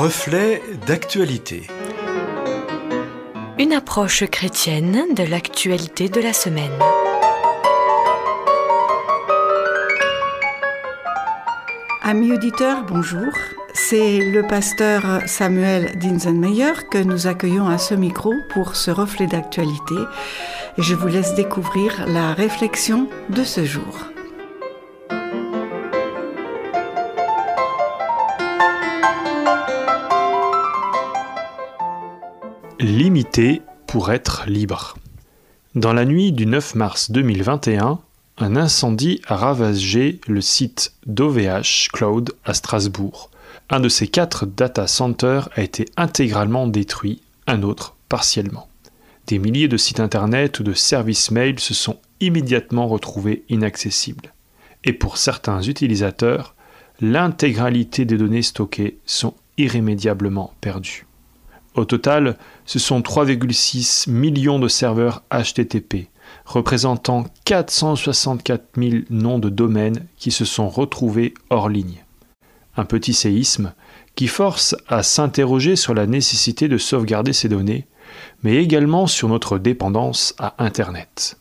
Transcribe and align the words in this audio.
Reflet 0.00 0.62
d'actualité. 0.86 1.66
Une 3.58 3.72
approche 3.72 4.24
chrétienne 4.30 5.12
de 5.16 5.24
l'actualité 5.24 6.08
de 6.08 6.20
la 6.20 6.32
semaine. 6.32 6.70
Amis 12.04 12.30
auditeurs, 12.32 12.84
bonjour. 12.84 13.26
C'est 13.74 14.18
le 14.20 14.46
pasteur 14.46 15.02
Samuel 15.26 15.98
Dinsenmeyer 15.98 16.74
que 16.92 17.02
nous 17.02 17.26
accueillons 17.26 17.66
à 17.66 17.78
ce 17.78 17.94
micro 17.94 18.32
pour 18.50 18.76
ce 18.76 18.92
reflet 18.92 19.26
d'actualité. 19.26 19.96
Et 20.76 20.82
je 20.82 20.94
vous 20.94 21.08
laisse 21.08 21.34
découvrir 21.34 22.06
la 22.06 22.34
réflexion 22.34 23.08
de 23.30 23.42
ce 23.42 23.64
jour. 23.64 24.12
Limité 32.80 33.62
pour 33.88 34.12
être 34.12 34.44
libre. 34.46 34.96
Dans 35.74 35.92
la 35.92 36.04
nuit 36.04 36.30
du 36.30 36.46
9 36.46 36.76
mars 36.76 37.10
2021, 37.10 37.98
un 38.38 38.56
incendie 38.56 39.20
a 39.26 39.34
ravagé 39.34 40.20
le 40.28 40.40
site 40.40 40.92
d'OVH 41.04 41.88
Cloud 41.92 42.30
à 42.44 42.54
Strasbourg. 42.54 43.30
Un 43.68 43.80
de 43.80 43.88
ces 43.88 44.06
quatre 44.06 44.46
data 44.46 44.86
centers 44.86 45.48
a 45.56 45.62
été 45.62 45.86
intégralement 45.96 46.68
détruit, 46.68 47.20
un 47.48 47.64
autre 47.64 47.96
partiellement. 48.08 48.68
Des 49.26 49.40
milliers 49.40 49.66
de 49.66 49.76
sites 49.76 49.98
internet 49.98 50.60
ou 50.60 50.62
de 50.62 50.72
services 50.72 51.32
mail 51.32 51.58
se 51.58 51.74
sont 51.74 51.98
immédiatement 52.20 52.86
retrouvés 52.86 53.42
inaccessibles. 53.48 54.32
Et 54.84 54.92
pour 54.92 55.16
certains 55.16 55.62
utilisateurs, 55.62 56.54
l'intégralité 57.00 58.04
des 58.04 58.18
données 58.18 58.42
stockées 58.42 58.98
sont 59.04 59.34
irrémédiablement 59.56 60.52
perdues. 60.60 61.07
Au 61.74 61.84
total, 61.84 62.36
ce 62.66 62.78
sont 62.78 63.00
3,6 63.00 64.10
millions 64.10 64.58
de 64.58 64.68
serveurs 64.68 65.22
HTTP, 65.30 66.08
représentant 66.44 67.26
464 67.44 68.64
000 68.76 69.02
noms 69.10 69.38
de 69.38 69.48
domaines 69.48 70.06
qui 70.16 70.30
se 70.30 70.44
sont 70.44 70.68
retrouvés 70.68 71.34
hors 71.50 71.68
ligne. 71.68 72.04
Un 72.76 72.84
petit 72.84 73.14
séisme 73.14 73.72
qui 74.14 74.28
force 74.28 74.74
à 74.88 75.02
s'interroger 75.02 75.76
sur 75.76 75.94
la 75.94 76.06
nécessité 76.06 76.68
de 76.68 76.78
sauvegarder 76.78 77.32
ces 77.32 77.48
données, 77.48 77.86
mais 78.42 78.56
également 78.56 79.06
sur 79.06 79.28
notre 79.28 79.58
dépendance 79.58 80.34
à 80.38 80.54
Internet. 80.58 81.38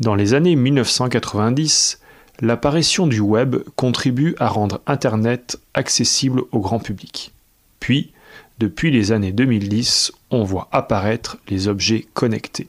Dans 0.00 0.14
les 0.14 0.34
années 0.34 0.56
1990, 0.56 2.00
l'apparition 2.40 3.06
du 3.06 3.20
web 3.20 3.56
contribue 3.76 4.34
à 4.38 4.48
rendre 4.48 4.80
Internet 4.86 5.60
accessible 5.74 6.42
au 6.52 6.60
grand 6.60 6.78
public. 6.78 7.32
Puis, 7.78 8.12
depuis 8.60 8.90
les 8.90 9.10
années 9.10 9.32
2010, 9.32 10.12
on 10.30 10.44
voit 10.44 10.68
apparaître 10.70 11.38
les 11.48 11.66
objets 11.66 12.06
connectés. 12.12 12.68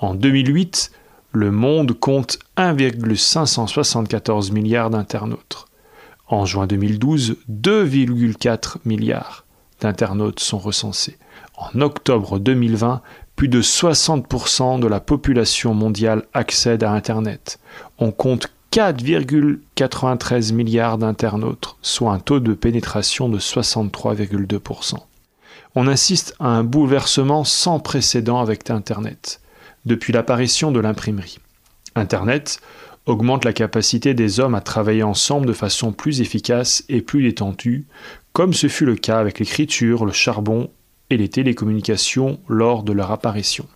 En 0.00 0.16
2008, 0.16 0.90
le 1.30 1.52
monde 1.52 1.92
compte 1.92 2.40
1,574 2.56 4.50
milliards 4.50 4.90
d'internautes. 4.90 5.66
En 6.26 6.44
juin 6.44 6.66
2012, 6.66 7.36
2,4 7.48 8.78
milliards 8.84 9.44
d'internautes 9.80 10.40
sont 10.40 10.58
recensés. 10.58 11.18
En 11.56 11.80
octobre 11.80 12.40
2020, 12.40 13.00
plus 13.36 13.46
de 13.46 13.62
60% 13.62 14.80
de 14.80 14.88
la 14.88 14.98
population 14.98 15.72
mondiale 15.72 16.24
accède 16.34 16.82
à 16.82 16.90
Internet. 16.90 17.60
On 17.98 18.10
compte 18.10 18.52
4,93 18.72 20.52
milliards 20.52 20.98
d'internautes, 20.98 21.76
soit 21.80 22.12
un 22.12 22.18
taux 22.18 22.40
de 22.40 22.54
pénétration 22.54 23.28
de 23.28 23.38
63,2% 23.38 24.96
on 25.74 25.86
assiste 25.86 26.34
à 26.38 26.48
un 26.48 26.64
bouleversement 26.64 27.44
sans 27.44 27.80
précédent 27.80 28.40
avec 28.40 28.68
Internet, 28.70 29.40
depuis 29.86 30.12
l'apparition 30.12 30.70
de 30.70 30.80
l'imprimerie. 30.80 31.38
Internet 31.94 32.60
augmente 33.06 33.44
la 33.44 33.52
capacité 33.52 34.14
des 34.14 34.38
hommes 34.38 34.54
à 34.54 34.60
travailler 34.60 35.02
ensemble 35.02 35.46
de 35.46 35.52
façon 35.52 35.92
plus 35.92 36.20
efficace 36.20 36.84
et 36.88 37.02
plus 37.02 37.22
détendue, 37.22 37.86
comme 38.32 38.52
ce 38.52 38.68
fut 38.68 38.86
le 38.86 38.96
cas 38.96 39.18
avec 39.18 39.38
l'écriture, 39.38 40.04
le 40.04 40.12
charbon 40.12 40.70
et 41.10 41.16
les 41.16 41.28
télécommunications 41.28 42.38
lors 42.48 42.82
de 42.82 42.92
leur 42.92 43.10
apparition. 43.10 43.66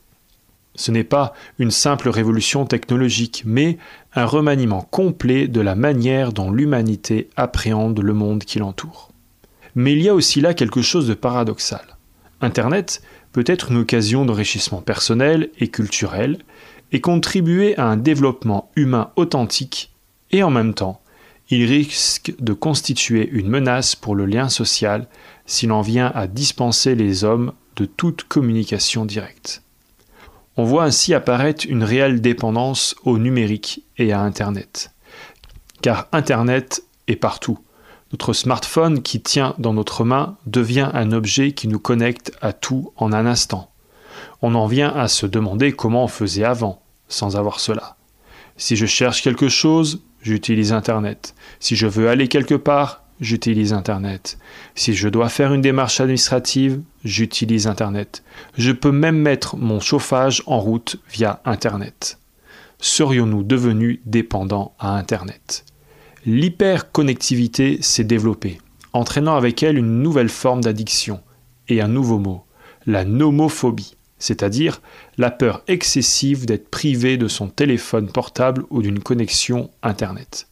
Ce 0.75 0.91
n'est 0.91 1.05
pas 1.05 1.33
une 1.59 1.71
simple 1.71 2.11
révolution 2.11 2.67
technologique, 2.67 3.43
mais 3.47 3.78
un 4.15 4.27
remaniement 4.27 4.83
complet 4.83 5.49
de 5.49 5.61
la 5.61 5.75
manière 5.75 6.33
dont 6.33 6.51
l'humanité 6.51 7.31
appréhende 7.37 7.99
le 7.99 8.13
monde 8.13 8.45
qui 8.45 8.59
l'entoure. 8.59 9.11
Mais 9.77 9.93
il 9.93 10.03
y 10.03 10.09
a 10.09 10.15
aussi 10.15 10.41
là 10.41 10.55
quelque 10.55 10.83
chose 10.83 11.07
de 11.07 11.15
paradoxal. 11.15 11.97
Internet 12.41 13.03
peut 13.31 13.45
être 13.47 13.71
une 13.71 13.79
occasion 13.79 14.25
d'enrichissement 14.25 14.81
personnel 14.81 15.51
et 15.59 15.69
culturel 15.69 16.39
et 16.91 17.01
contribuer 17.01 17.77
à 17.77 17.85
un 17.85 17.97
développement 17.97 18.71
humain 18.75 19.11
authentique 19.17 19.93
et 20.33 20.43
en 20.43 20.51
même 20.51 20.75
temps, 20.75 21.01
il 21.51 21.65
risque 21.65 22.35
de 22.41 22.53
constituer 22.53 23.29
une 23.31 23.49
menace 23.49 23.95
pour 23.95 24.17
le 24.17 24.27
lien 24.27 24.49
social 24.49 25.07
s'il 25.47 25.71
en 25.71 25.83
vient 25.83 26.11
à 26.15 26.27
dispenser 26.27 26.95
les 26.95 27.23
hommes 27.23 27.53
de 27.77 27.85
toute 27.85 28.25
communication 28.25 29.05
directe. 29.05 29.63
On 30.57 30.65
voit 30.65 30.85
ainsi 30.85 31.15
apparaître 31.15 31.67
une 31.69 31.85
réelle 31.85 32.21
dépendance 32.21 32.97
au 33.05 33.19
numérique 33.19 33.85
et 33.99 34.13
à 34.13 34.21
Internet. 34.21 34.91
Car 35.83 36.09
Internet 36.13 36.83
est 37.07 37.17
partout. 37.17 37.59
Notre 38.12 38.33
smartphone 38.33 39.03
qui 39.03 39.21
tient 39.21 39.55
dans 39.59 39.72
notre 39.72 40.05
main 40.05 40.37
devient 40.47 40.91
un 40.94 41.11
objet 41.11 41.53
qui 41.53 41.67
nous 41.67 41.81
connecte 41.81 42.33
à 42.41 42.53
tout 42.53 42.93
en 42.97 43.12
un 43.12 43.27
instant. 43.27 43.71
On 44.43 44.55
en 44.55 44.67
vient 44.67 44.91
à 44.91 45.09
se 45.09 45.27
demander 45.27 45.72
comment 45.72 46.05
on 46.05 46.09
faisait 46.09 46.45
avant, 46.45 46.83
sans 47.09 47.37
avoir 47.37 47.59
cela. 47.59 47.97
Si 48.56 48.77
je 48.77 48.87
cherche 48.87 49.22
quelque 49.22 49.49
chose, 49.49 50.03
j'utilise 50.22 50.72
Internet. 50.72 51.34
Si 51.59 51.75
je 51.75 51.89
veux 51.89 52.09
aller 52.09 52.28
quelque 52.28 52.55
part, 52.55 53.03
j'utilise 53.21 53.72
Internet. 53.72 54.39
Si 54.77 54.95
je 54.95 55.09
dois 55.09 55.28
faire 55.28 55.53
une 55.53 55.61
démarche 55.61 56.00
administrative, 56.00 56.81
j'utilise 57.05 57.66
Internet. 57.66 58.22
Je 58.56 58.71
peux 58.71 58.93
même 58.93 59.19
mettre 59.19 59.56
mon 59.56 59.81
chauffage 59.81 60.43
en 60.47 60.61
route 60.61 60.97
via 61.11 61.41
Internet. 61.45 62.19
Serions-nous 62.78 63.43
devenus 63.43 64.00
dépendants 64.05 64.75
à 64.78 64.97
Internet? 64.97 65.65
L'hyperconnectivité 66.29 67.79
s'est 67.83 68.03
développée, 68.03 68.59
entraînant 68.93 69.37
avec 69.37 69.63
elle 69.63 69.79
une 69.79 70.03
nouvelle 70.03 70.29
forme 70.29 70.61
d'addiction 70.61 71.21
et 71.69 71.81
un 71.81 71.87
nouveau 71.87 72.19
mot, 72.19 72.43
la 72.85 73.05
nomophobie, 73.05 73.95
c'est-à-dire 74.19 74.83
la 75.19 75.31
peur 75.31 75.63
excessive 75.69 76.45
d'être 76.45 76.69
privé 76.69 77.17
de 77.17 77.29
son 77.29 77.47
téléphone 77.47 78.11
portable 78.11 78.65
ou 78.71 78.83
d'une 78.83 78.99
connexion 78.99 79.71
Internet. 79.85 80.49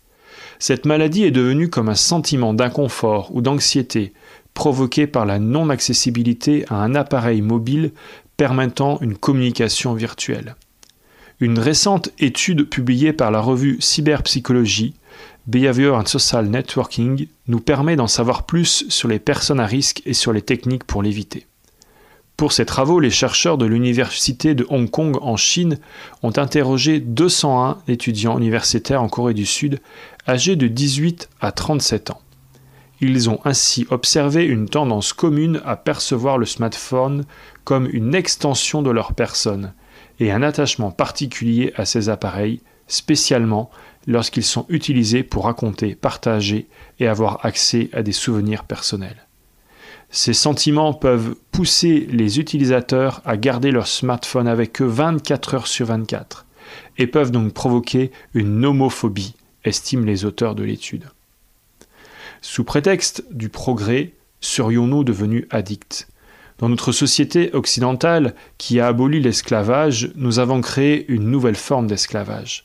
Cette 0.61 0.87
maladie 0.87 1.25
est 1.25 1.33
devenue 1.33 1.69
comme 1.69 1.89
un 1.89 1.97
sentiment 1.97 2.55
d'inconfort 2.55 3.35
ou 3.35 3.41
d'anxiété 3.41 4.12
provoqué 4.55 5.09
par 5.09 5.27
la 5.27 5.41
non-accessibilité 5.41 6.65
à 6.69 6.77
un 6.77 6.95
appareil 6.95 7.43
mobile 7.43 7.91
permettant 8.37 9.01
une 9.01 9.17
communication 9.17 9.95
virtuelle. 9.95 10.55
Une 11.41 11.59
récente 11.59 12.11
étude 12.21 12.71
publiée 12.71 13.12
par 13.12 13.33
la 13.33 13.41
revue 13.41 13.79
Cyberpsychologie 13.81 14.95
Behavior 15.47 15.99
and 15.99 16.06
Social 16.06 16.47
Networking 16.47 17.27
nous 17.49 17.60
permet 17.60 17.97
d'en 17.97 18.06
savoir 18.06 18.44
plus 18.44 18.87
sur 18.88 19.09
les 19.09 19.19
personnes 19.19 19.60
à 19.60 19.66
risque 19.66 20.00
et 20.06 20.15
sur 20.15 20.32
les 20.32 20.41
techniques 20.41 20.84
pour 20.84 21.03
l'éviter. 21.03 21.47
Pour 22.37 22.53
ces 22.53 22.65
travaux, 22.65 22.99
les 22.99 23.10
chercheurs 23.10 23.59
de 23.59 23.66
l'Université 23.66 24.55
de 24.55 24.66
Hong 24.71 24.91
Kong 24.91 25.19
en 25.21 25.37
Chine 25.37 25.78
ont 26.22 26.32
interrogé 26.37 26.99
201 26.99 27.78
étudiants 27.87 28.38
universitaires 28.38 29.03
en 29.03 29.09
Corée 29.09 29.34
du 29.34 29.46
Sud 29.46 29.81
âgés 30.26 30.56
de 30.56 30.67
18 30.67 31.29
à 31.41 31.52
37 31.52 32.11
ans. 32.11 32.20
Ils 33.00 33.29
ont 33.29 33.38
ainsi 33.44 33.87
observé 33.91 34.44
une 34.44 34.69
tendance 34.69 35.12
commune 35.12 35.61
à 35.67 35.76
percevoir 35.76 36.38
le 36.38 36.46
smartphone 36.46 37.25
comme 37.64 37.88
une 37.93 38.14
extension 38.14 38.82
de 38.82 38.91
leur 38.91 39.12
personne 39.12 39.75
et 40.20 40.32
un 40.32 40.43
attachement 40.43 40.91
particulier 40.91 41.73
à 41.76 41.85
ces 41.85 42.08
appareils, 42.08 42.61
spécialement 42.86 43.70
lorsqu'ils 44.06 44.44
sont 44.44 44.66
utilisés 44.69 45.22
pour 45.22 45.44
raconter, 45.44 45.94
partager 45.94 46.66
et 47.00 47.06
avoir 47.06 47.44
accès 47.44 47.88
à 47.92 48.02
des 48.02 48.12
souvenirs 48.12 48.64
personnels. 48.64 49.26
Ces 50.10 50.34
sentiments 50.34 50.92
peuvent 50.92 51.34
pousser 51.50 52.06
les 52.10 52.38
utilisateurs 52.38 53.20
à 53.25 53.36
garder 53.36 53.70
leur 53.70 53.86
smartphone 53.86 54.46
avec 54.46 54.81
eux 54.81 54.86
24 54.86 55.54
heures 55.54 55.66
sur 55.66 55.86
24 55.86 56.46
et 56.98 57.06
peuvent 57.06 57.31
donc 57.31 57.52
provoquer 57.52 58.12
une 58.32 58.60
nomophobie, 58.60 59.34
estiment 59.64 60.04
les 60.04 60.25
auteurs 60.25 60.54
de 60.54 60.62
l'étude. 60.62 61.08
Sous 62.42 62.64
prétexte 62.64 63.25
du 63.31 63.48
progrès, 63.48 64.12
serions-nous 64.40 65.02
devenus 65.02 65.46
addicts? 65.50 66.06
Dans 66.58 66.69
notre 66.69 66.92
société 66.92 67.52
occidentale 67.52 68.34
qui 68.58 68.78
a 68.78 68.86
aboli 68.86 69.20
l'esclavage, 69.20 70.12
nous 70.14 70.38
avons 70.38 70.60
créé 70.60 71.10
une 71.10 71.28
nouvelle 71.31 71.56
forme 71.56 71.88
d'esclavage 71.88 72.64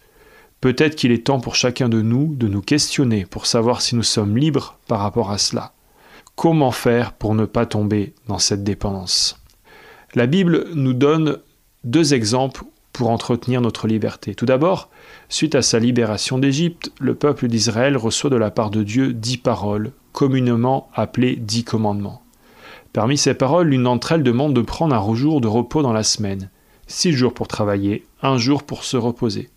Peut-être 0.62 0.96
qu'il 0.96 1.12
est 1.12 1.26
temps 1.26 1.40
pour 1.40 1.56
chacun 1.56 1.88
de 1.88 2.02
nous 2.02 2.36
de 2.36 2.48
nous 2.48 2.62
questionner 2.62 3.26
pour 3.26 3.46
savoir 3.46 3.82
si 3.82 3.96
nous 3.96 4.04
sommes 4.04 4.38
libres 4.38 4.78
par 4.88 5.00
rapport 5.00 5.32
à 5.32 5.38
cela. 5.38 5.74
comment 6.40 6.72
faire 6.72 7.12
pour 7.12 7.36
ne 7.36 7.44
pas 7.44 7.66
tomber 7.66 8.14
dans 8.30 8.40
cette 8.40 8.64
dépendance? 8.64 9.44
La 10.16 10.26
Bible 10.26 10.70
nous 10.74 10.94
donne 10.94 11.40
deux 11.84 12.14
exemples 12.14 12.64
pour 12.94 13.10
entretenir 13.10 13.60
notre 13.60 13.88
liberté. 13.88 14.36
Tout 14.36 14.46
d'abord, 14.46 14.90
suite 15.28 15.54
à 15.54 15.62
sa 15.62 15.80
libération 15.80 16.40
d'Égypte, 16.40 16.94
le 17.02 17.14
peuple 17.14 17.50
d'Israël 17.50 17.98
reçoit 17.98 18.30
de 18.30 18.38
la 18.38 18.52
part 18.52 18.70
de 18.70 18.84
Dieu 18.84 19.12
dix 19.12 19.36
paroles, 19.36 19.92
communément 20.14 20.90
appelées 20.94 21.36
dix 21.36 21.66
commandements. 21.66 22.22
Parmi 22.94 23.18
ces 23.18 23.34
paroles, 23.34 23.68
l'une 23.68 23.84
d'entre 23.84 24.14
elles 24.14 24.24
demande 24.24 24.54
de 24.54 24.62
prendre 24.62 24.96
un 24.96 25.16
jour 25.16 25.42
de 25.42 25.50
repos 25.50 25.82
dans 25.82 25.94
la 25.94 26.04
semaine, 26.04 26.50
six 26.88 27.12
jours 27.12 27.34
pour 27.34 27.50
travailler, 27.50 28.06
un 28.22 28.38
jour 28.38 28.64
pour 28.64 28.86
se 28.86 28.96
reposer. 28.96 29.50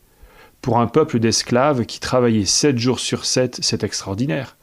Pour 0.62 0.78
un 0.78 0.86
peuple 0.86 1.18
d'esclaves 1.18 1.86
qui 1.86 1.98
travaillait 1.98 2.44
sept 2.46 2.78
jours 2.78 3.00
sur 3.00 3.24
sept, 3.24 3.58
c'est 3.60 3.82
extraordinaire. 3.82 4.56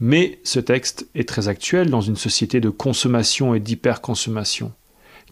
Mais 0.00 0.40
ce 0.42 0.58
texte 0.58 1.06
est 1.14 1.28
très 1.28 1.48
actuel 1.48 1.90
dans 1.90 2.00
une 2.00 2.16
société 2.16 2.60
de 2.60 2.70
consommation 2.70 3.54
et 3.54 3.60
d'hyperconsommation. 3.60 4.72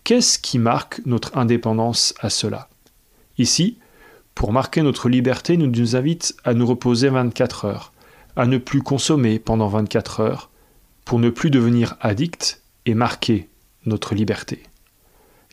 Qu'est-ce 0.05 0.39
qui 0.39 0.59
marque 0.59 1.01
notre 1.07 1.39
indépendance 1.39 2.13
à 2.21 2.29
cela? 2.29 2.69
Ici, 3.39 3.79
pour 4.35 4.53
marquer 4.53 4.83
notre 4.83 5.09
liberté, 5.09 5.57
nous 5.57 5.67
nous 5.67 5.97
invite 5.97 6.35
à 6.45 6.53
nous 6.53 6.67
reposer 6.67 7.09
24 7.09 7.65
heures, 7.65 7.93
à 8.37 8.47
ne 8.47 8.59
plus 8.59 8.83
consommer 8.83 9.39
pendant 9.39 9.69
24 9.69 10.21
heures, 10.21 10.51
pour 11.07 11.21
ne 11.21 11.31
plus 11.31 11.51
devenir 11.51 11.97
addict 12.03 12.63
et 12.85 12.95
marquer 12.95 13.49
notre 13.87 14.15
liberté. 14.15 14.63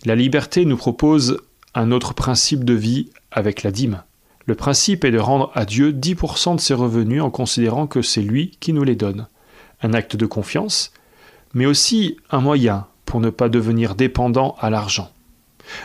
La 0.04 0.16
liberté 0.16 0.66
nous 0.66 0.78
propose 0.78 1.42
un 1.74 1.92
autre 1.92 2.14
principe 2.14 2.66
de 2.66 2.74
vie 2.74 3.10
avec 3.32 3.64
la 3.64 3.72
dîme. 3.72 4.04
Le 4.50 4.56
principe 4.56 5.06
est 5.06 5.12
de 5.12 5.20
rendre 5.20 5.52
à 5.54 5.64
Dieu 5.64 5.92
10% 5.92 6.56
de 6.56 6.60
ses 6.60 6.74
revenus 6.74 7.22
en 7.22 7.30
considérant 7.30 7.86
que 7.86 8.02
c'est 8.02 8.24
lui 8.24 8.58
qui 8.60 8.74
nous 8.74 8.84
les 8.84 8.96
donne. 8.96 9.28
Un 9.84 9.94
acte 9.94 10.16
de 10.16 10.26
confiance, 10.26 10.92
mais 11.54 11.68
aussi 11.68 12.18
un 12.32 12.42
moyen 12.42 12.88
pour 13.06 13.20
ne 13.20 13.30
pas 13.30 13.48
devenir 13.48 13.94
dépendant 13.94 14.56
à 14.60 14.72
l'argent. 14.72 15.12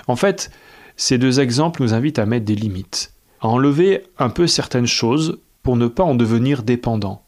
En 0.06 0.16
fait, 0.16 0.50
ces 0.96 1.18
deux 1.18 1.40
exemples 1.40 1.82
nous 1.82 1.92
invitent 1.92 2.18
à 2.18 2.24
mettre 2.24 2.46
des 2.46 2.54
limites, 2.54 3.12
à 3.42 3.48
enlever 3.48 4.04
un 4.18 4.30
peu 4.30 4.46
certaines 4.46 4.86
choses 4.86 5.40
pour 5.62 5.76
ne 5.76 5.86
pas 5.86 6.04
en 6.04 6.14
devenir 6.14 6.62
dépendant. 6.62 7.22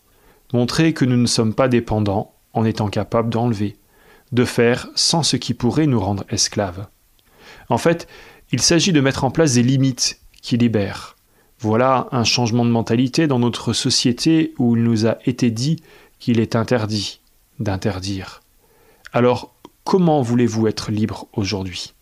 Montrer 0.55 0.94
que 0.94 1.05
nous 1.05 1.19
ne 1.19 1.27
sommes 1.27 1.53
pas 1.53 1.69
dépendants 1.69 2.32
en 2.55 2.65
étant 2.65 2.89
capables 2.89 3.29
d'enlever, 3.29 3.77
de 4.32 4.47
faire 4.47 4.89
sans 4.94 5.23
ce 5.23 5.37
qui 5.37 5.53
pourrait 5.53 5.87
nous 5.87 6.00
rendre 6.00 6.25
esclaves. 6.31 6.87
En 7.69 7.77
fait, 7.77 8.09
il 8.53 8.62
s'agit 8.62 8.94
de 8.94 9.03
mettre 9.03 9.25
en 9.25 9.31
place 9.31 9.53
des 9.53 9.62
limites 9.62 10.23
qui 10.41 10.56
libèrent. 10.56 11.16
Voilà 11.58 12.08
un 12.12 12.25
changement 12.25 12.67
de 12.67 12.70
mentalité 12.70 13.26
dans 13.26 13.38
notre 13.38 13.73
société 13.73 14.53
où 14.58 14.76
il 14.76 14.82
nous 14.82 15.06
a 15.06 15.17
été 15.25 15.50
dit 15.50 15.82
qu'il 16.19 16.38
est 16.38 16.55
interdit 16.55 17.20
d'interdire. 17.58 18.43
Alors, 19.12 19.55
comment 19.85 20.20
voulez-vous 20.20 20.67
être 20.67 20.91
libre 20.91 21.26
aujourd'hui? 21.32 21.94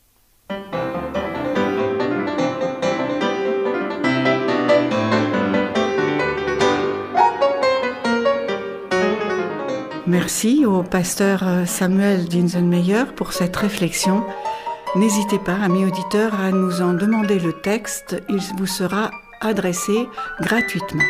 Merci 10.06 10.66
au 10.66 10.82
pasteur 10.82 11.44
Samuel 11.66 12.26
Dinsenmeyer 12.26 13.04
pour 13.16 13.32
cette 13.32 13.56
réflexion. 13.56 14.24
N'hésitez 14.96 15.38
pas, 15.38 15.54
amis 15.54 15.84
auditeurs, 15.84 16.34
à 16.34 16.50
nous 16.50 16.82
en 16.82 16.94
demander 16.94 17.38
le 17.38 17.52
texte. 17.52 18.22
Il 18.28 18.40
vous 18.56 18.66
sera 18.66 19.10
adressé 19.46 20.08
gratuitement. 20.40 21.02